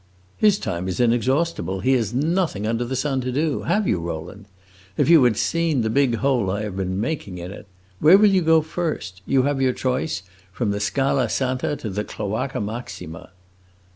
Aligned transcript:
"His 0.37 0.57
time 0.57 0.87
is 0.87 0.99
inexhaustible; 0.99 1.81
he 1.81 1.93
has 1.93 2.11
nothing 2.11 2.65
under 2.65 2.83
the 2.83 2.95
sun 2.95 3.21
to 3.21 3.31
do. 3.31 3.61
Have 3.69 3.87
you, 3.87 3.99
Rowland? 3.99 4.45
If 4.97 5.09
you 5.09 5.23
had 5.25 5.37
seen 5.37 5.81
the 5.81 5.91
big 5.91 6.15
hole 6.15 6.49
I 6.49 6.63
have 6.63 6.75
been 6.75 6.99
making 6.99 7.37
in 7.37 7.51
it! 7.51 7.67
Where 7.99 8.17
will 8.17 8.31
you 8.31 8.41
go 8.41 8.63
first? 8.63 9.21
You 9.27 9.43
have 9.43 9.61
your 9.61 9.73
choice 9.73 10.23
from 10.51 10.71
the 10.71 10.79
Scala 10.79 11.29
Santa 11.29 11.75
to 11.75 11.89
the 11.91 12.03
Cloaca 12.03 12.59
Maxima." 12.59 13.29